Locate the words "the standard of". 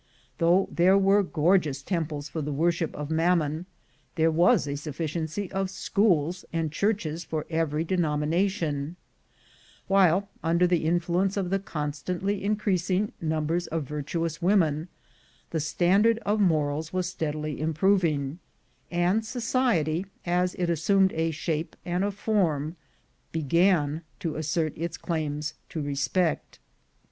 15.51-16.39